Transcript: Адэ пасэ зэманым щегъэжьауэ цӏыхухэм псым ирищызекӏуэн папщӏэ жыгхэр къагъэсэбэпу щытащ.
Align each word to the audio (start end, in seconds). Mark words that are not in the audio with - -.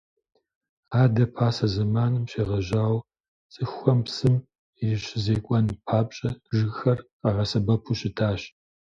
Адэ 1.01 1.25
пасэ 1.35 1.67
зэманым 1.73 2.23
щегъэжьауэ 2.31 2.99
цӏыхухэм 3.53 3.99
псым 4.05 4.35
ирищызекӏуэн 4.83 5.65
папщӏэ 5.85 6.29
жыгхэр 6.55 6.99
къагъэсэбэпу 7.21 7.97
щытащ. 7.99 8.41